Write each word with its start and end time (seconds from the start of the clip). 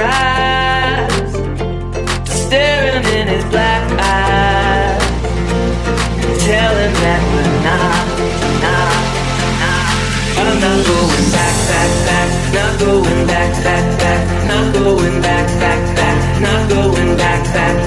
rise 0.00 1.32
staring 2.24 3.06
in 3.18 3.26
his 3.28 3.44
black 3.52 3.82
eyes. 4.00 5.02
Tell 6.44 6.74
him 6.82 6.92
that 7.04 7.20
we're 7.30 7.54
not, 7.68 8.06
not, 8.64 9.02
not. 9.62 9.92
I'm 10.40 10.56
not 10.64 10.80
going 10.90 11.26
back, 11.36 11.56
back, 11.70 11.90
back. 12.08 12.28
Not 12.56 12.72
going 12.80 13.26
back, 13.26 13.52
back, 13.66 13.86
back. 14.02 14.20
Not 14.48 14.74
going 14.74 15.20
back, 15.22 15.46
back, 15.60 15.80
back. 15.96 16.16
Not 16.40 16.68
going 16.70 17.16
back, 17.16 17.44
back. 17.54 17.79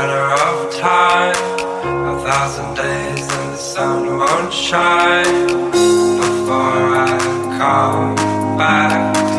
Matter 0.00 0.32
of 0.48 0.72
time. 0.80 1.34
A 2.08 2.22
thousand 2.24 2.74
days 2.74 3.20
and 3.20 3.52
the 3.52 3.56
sun 3.56 4.16
won't 4.18 4.50
shine 4.50 5.46
before 6.20 6.96
I 7.06 7.18
come 7.58 8.16
back 8.56 9.29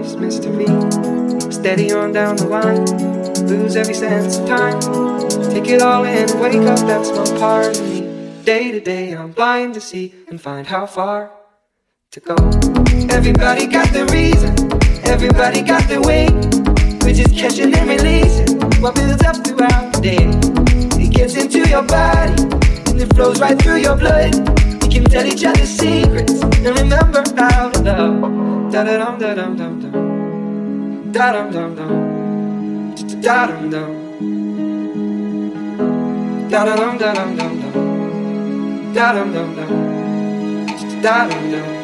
life's 0.00 0.14
mystery. 0.14 0.66
Steady 1.52 1.92
on 1.92 2.12
down 2.12 2.36
the 2.36 2.46
line, 2.46 2.86
lose 3.46 3.76
every 3.76 3.92
sense 3.94 4.38
of 4.38 4.48
time. 4.48 4.80
Take 5.52 5.68
it 5.68 5.82
all 5.82 6.04
in 6.04 6.26
wake 6.40 6.66
up 6.66 6.78
that's 6.86 7.10
my 7.10 7.38
part 7.38 7.78
of 7.78 7.84
me. 7.88 8.00
Day 8.44 8.72
to 8.72 8.80
day, 8.80 9.12
I'm 9.12 9.32
blind 9.32 9.74
to 9.74 9.80
see 9.80 10.14
and 10.28 10.40
find 10.40 10.66
how 10.66 10.86
far 10.86 11.30
to 12.12 12.20
go. 12.20 12.36
Everybody 13.10 13.66
got 13.66 13.92
the 13.92 14.06
reason, 14.12 14.52
everybody 15.04 15.60
got 15.62 15.86
the 15.88 16.00
way. 16.00 16.28
We're 17.02 17.14
just 17.14 17.36
catching 17.36 17.74
and 17.74 17.88
releasing 17.88 18.58
what 18.80 18.94
builds 18.94 19.22
up 19.24 19.36
throughout 19.44 19.92
the 19.92 20.00
day. 20.00 21.02
It 21.02 21.12
gets 21.12 21.34
into 21.36 21.68
your 21.68 21.82
body 21.82 22.42
and 22.88 23.00
it 23.00 23.12
flows 23.14 23.38
right 23.40 23.60
through 23.60 23.80
your 23.80 23.96
blood 23.96 24.32
We 24.82 24.88
can 24.88 25.04
tell 25.04 25.26
each 25.26 25.44
other 25.44 25.66
secrets 25.66 26.40
and 26.42 26.78
remember 26.78 27.22
how 27.36 27.68
to 27.70 27.82
love. 27.82 28.50
Da 28.72 28.84
da 28.84 28.98
dum 28.98 29.18
da 29.18 29.34
dum 29.34 29.56
dum 29.56 29.80
dum. 29.80 29.89
Da 31.12 31.32
dum 31.32 31.50
dum 31.52 31.76
dum. 31.76 31.90
Da 33.22 33.46
dum 33.48 33.70
dum. 33.72 33.90
Da 36.50 36.64
dum 36.64 36.98
dum 36.98 37.14
dum 37.16 37.36
dum. 37.38 38.94
Da 38.94 39.12
dum 39.14 39.32
dum 39.34 39.50
dum. 39.56 39.70
Da 41.02 41.26
dum 41.28 41.44
dum. 41.52 41.79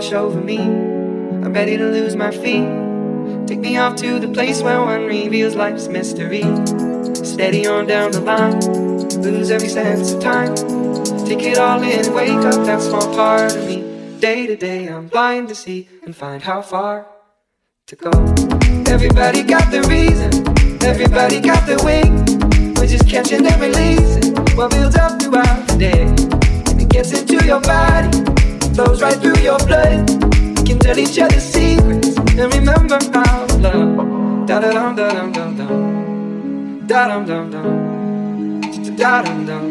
Wash 0.00 0.12
over 0.12 0.40
me. 0.40 0.56
I'm 0.56 1.52
ready 1.52 1.76
to 1.76 1.84
lose 1.84 2.16
my 2.16 2.30
feet. 2.30 2.68
Take 3.46 3.58
me 3.58 3.76
off 3.76 3.96
to 3.96 4.18
the 4.18 4.28
place 4.28 4.62
where 4.62 4.80
one 4.80 5.04
reveals 5.04 5.54
life's 5.54 5.88
mystery. 5.88 6.42
Steady 7.14 7.66
on 7.66 7.86
down 7.86 8.12
the 8.12 8.20
line, 8.20 8.60
lose 9.20 9.50
every 9.50 9.68
sense 9.68 10.12
of 10.12 10.22
time. 10.22 10.54
Take 11.26 11.42
it 11.42 11.58
all 11.58 11.82
in, 11.82 12.14
wake 12.14 12.30
up 12.30 12.64
that 12.66 12.80
small 12.80 13.14
part 13.14 13.54
of 13.54 13.66
me. 13.66 13.82
Day 14.20 14.46
to 14.46 14.56
day, 14.56 14.86
I'm 14.86 15.08
blind 15.08 15.48
to 15.48 15.54
see 15.54 15.88
and 16.04 16.16
find 16.16 16.42
how 16.42 16.62
far 16.62 17.06
to 17.90 17.96
go. 17.96 18.10
Everybody 18.86 19.42
got 19.42 19.72
the 19.72 19.82
reason, 19.90 20.30
everybody 20.86 21.40
got 21.40 21.66
the 21.66 21.74
wing. 21.82 22.22
We're 22.76 22.86
just 22.86 23.08
catching 23.08 23.44
and 23.44 23.60
releasing 23.60 24.36
what 24.54 24.70
builds 24.70 24.94
up 24.94 25.20
throughout 25.20 25.66
the 25.66 25.76
day. 25.76 26.02
And 26.70 26.80
it 26.80 26.88
gets 26.88 27.10
into 27.12 27.44
your 27.44 27.60
body, 27.60 28.10
flows 28.74 29.02
right 29.02 29.18
through 29.18 29.42
your 29.42 29.58
blood. 29.66 30.08
We 30.56 30.62
can 30.62 30.78
tell 30.78 30.98
each 30.98 31.18
other 31.18 31.40
secrets 31.40 32.16
and 32.38 32.54
remember 32.54 32.98
how 33.12 33.46
love. 33.58 34.46
Da 34.46 34.60
da 34.60 34.70
dum 34.70 34.94
da 34.94 35.10
dum 35.10 35.32
dum 35.32 35.56
dum. 35.56 36.86
Da 36.86 37.08
dum 37.08 37.26
dum 37.26 37.50
dum. 37.50 38.96
Da 38.96 39.22
dum 39.22 39.46
dum. 39.46 39.64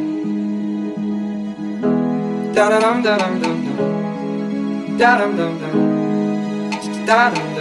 Da 2.53 2.79
dum 2.79 3.01
dum 3.01 3.17
dum 3.41 3.63
dum. 3.63 4.97
Da 4.97 5.17
dum 5.19 5.37
dum 5.37 5.59
dum. 5.59 7.05
Da 7.05 7.29
dum 7.33 7.55
dum. 7.55 7.58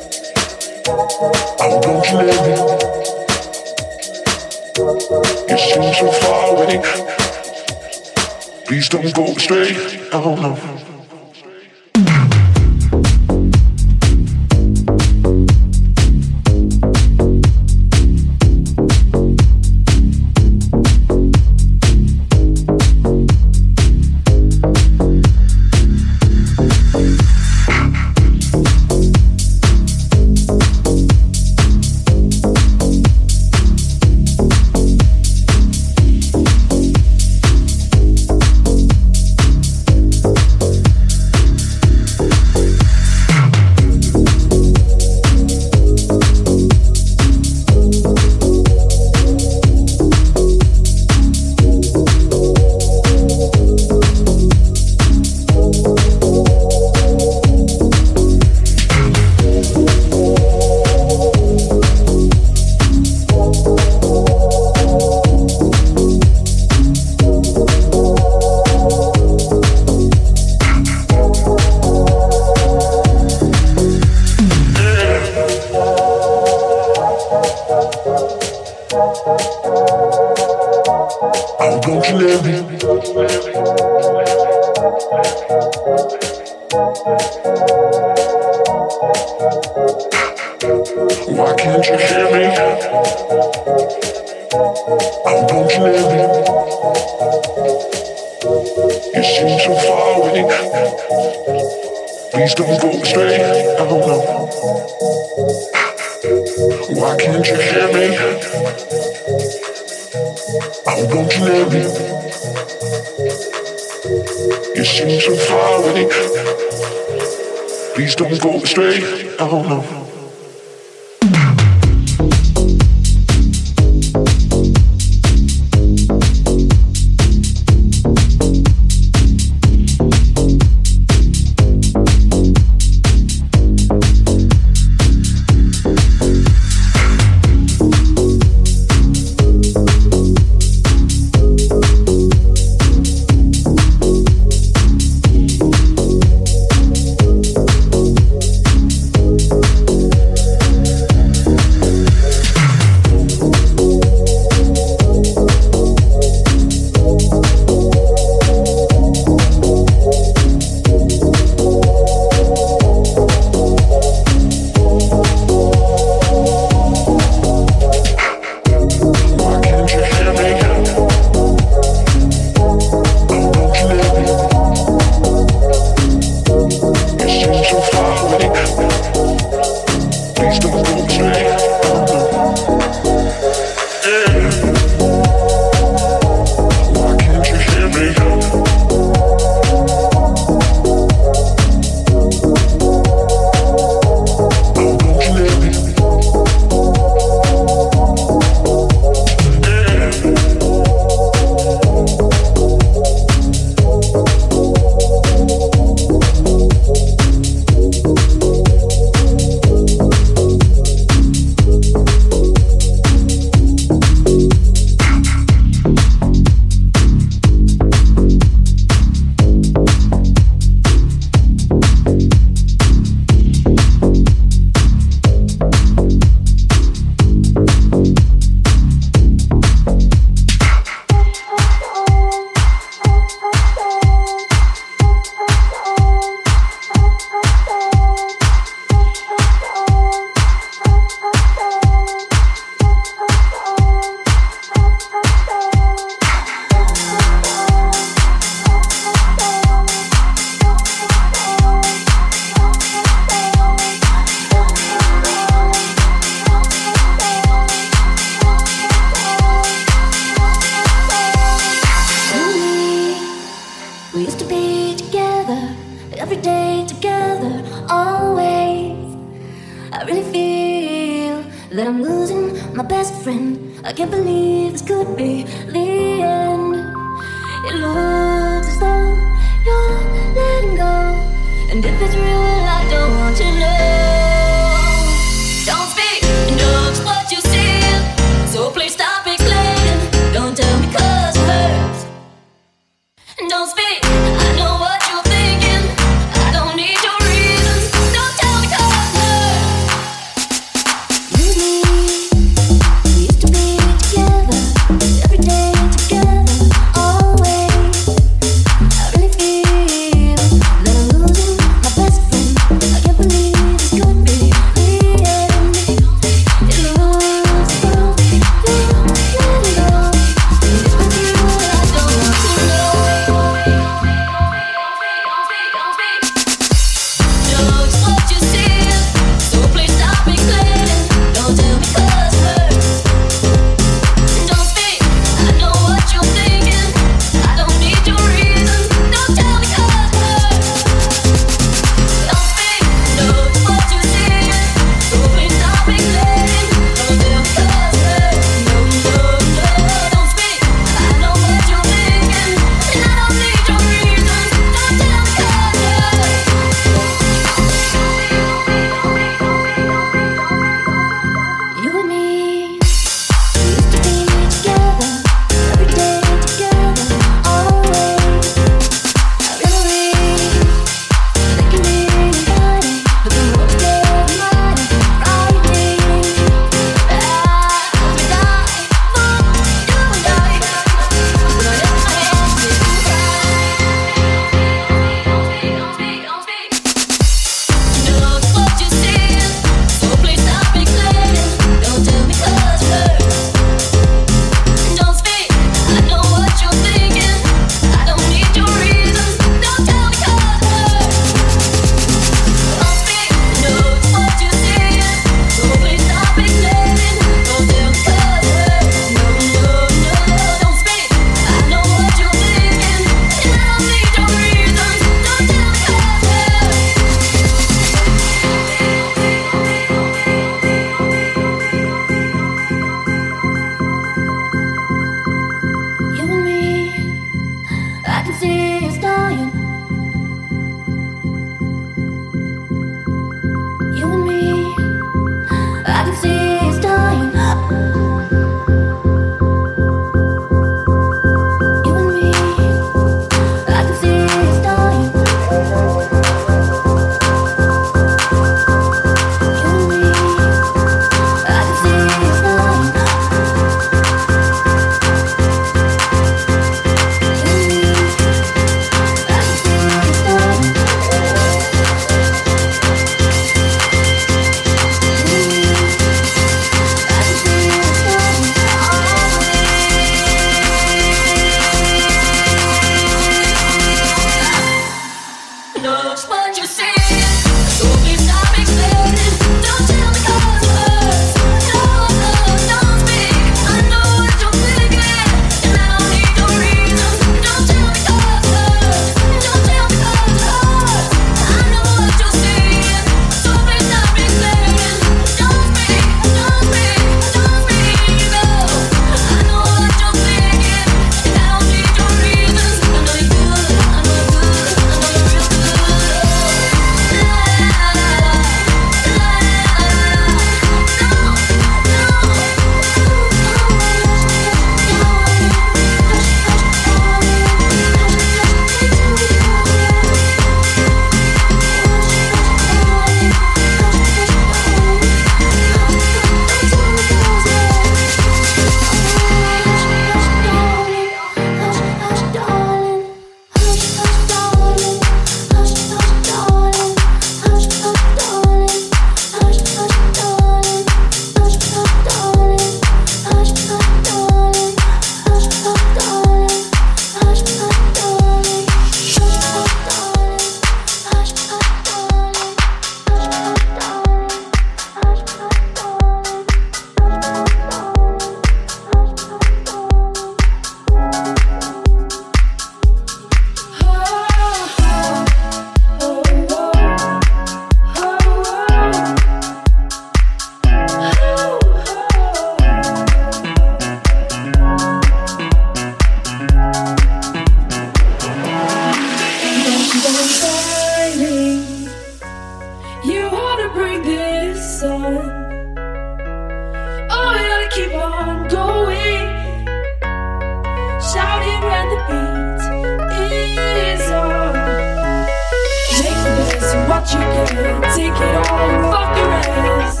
you 597.08 597.18
can 597.18 597.80
Take 597.94 598.12
it 598.12 598.34
all 598.36 598.70
and 598.70 598.82
fuck 598.92 599.10
the 599.16 599.22
rest. 599.26 600.00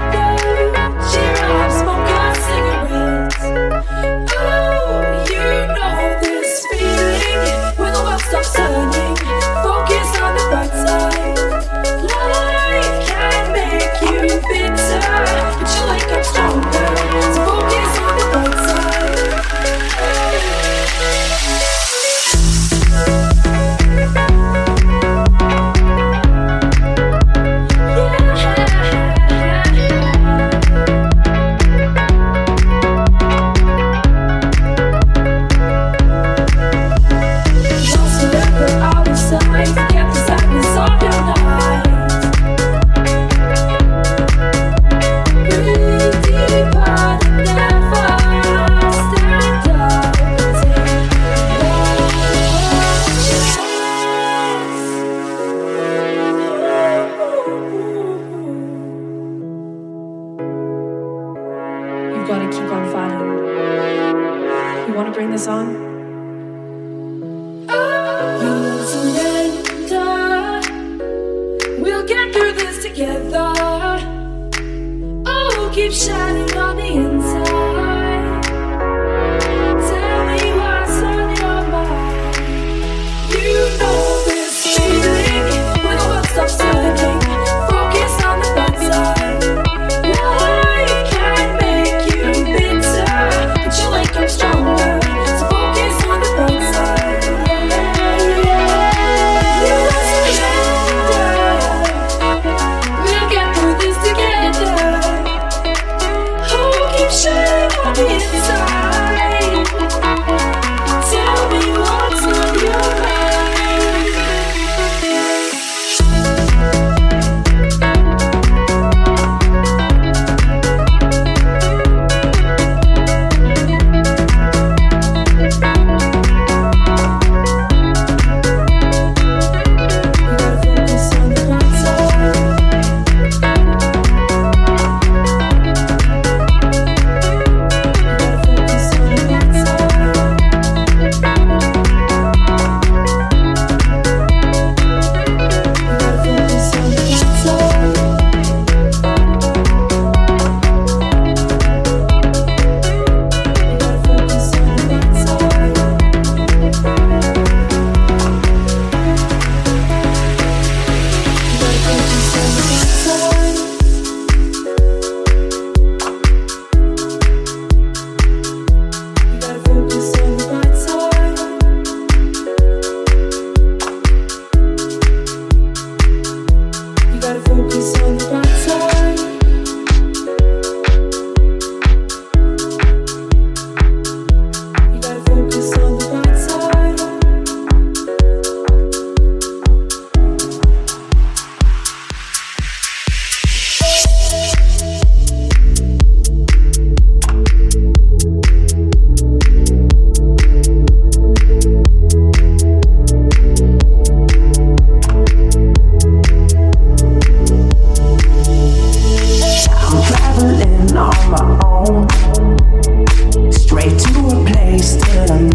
place 214.54 214.96
till 214.96 215.32
I'm 215.32 215.51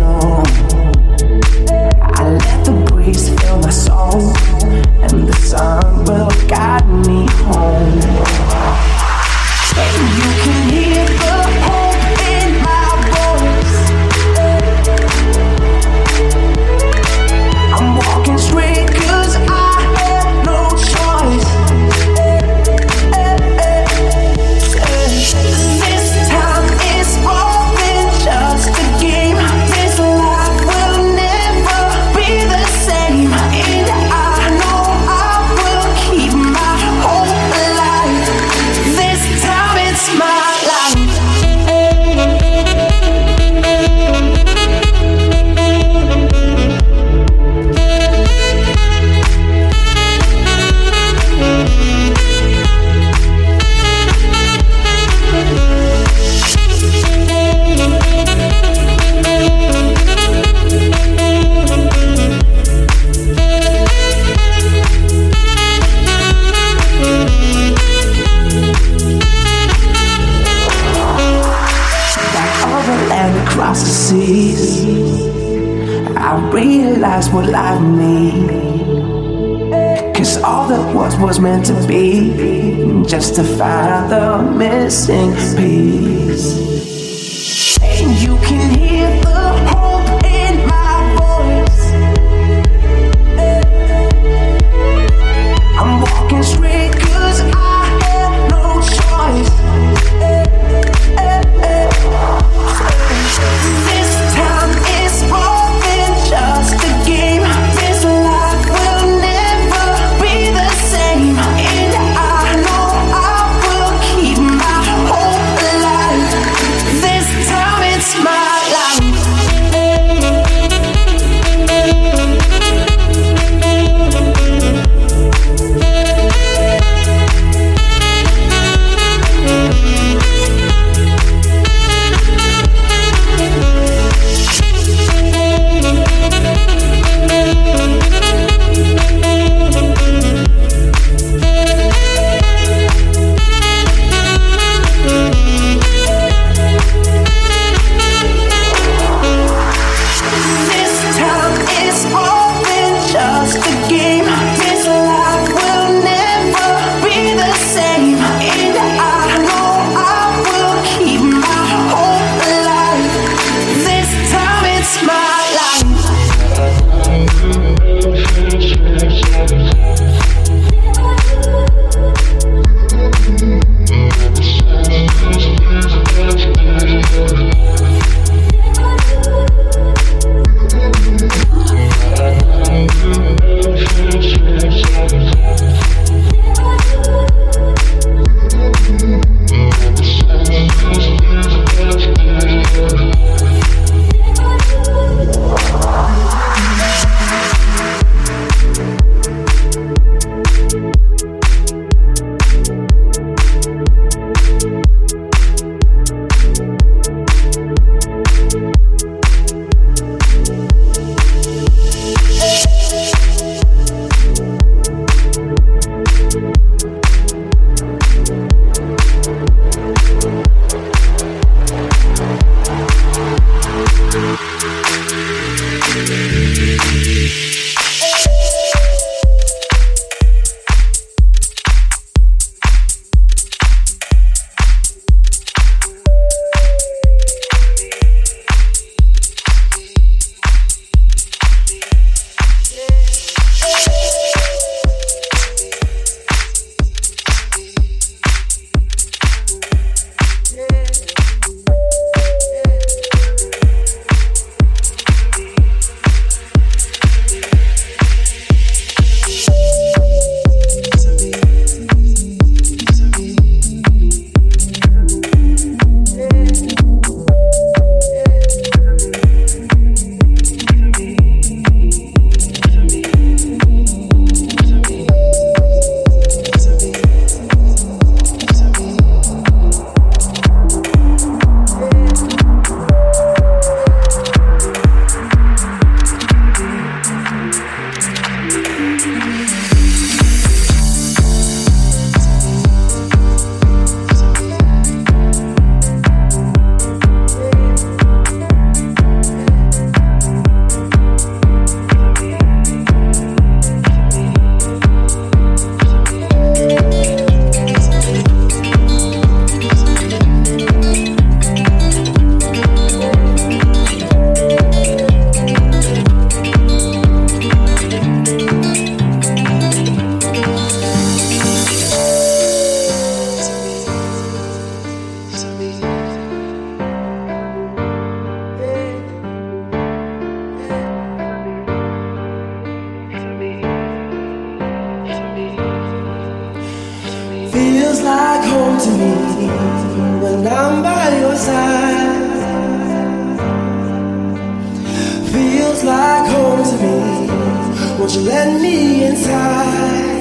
Won't 347.99 348.15
you 348.15 348.21
let 348.21 348.61
me 348.61 349.05
inside? 349.07 350.16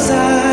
desire 0.00 0.49